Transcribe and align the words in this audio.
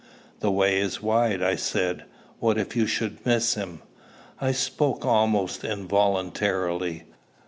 "The 0.39 0.49
way 0.49 0.79
is 0.79 1.03
wide," 1.03 1.43
I 1.43 1.55
said: 1.55 2.05
"what 2.39 2.57
if 2.57 2.75
you 2.75 2.87
should 2.87 3.23
miss 3.23 3.53
him?" 3.53 3.83
I 4.39 4.51
spoke 4.51 5.05
almost 5.05 5.63
involuntarily. 5.63 7.03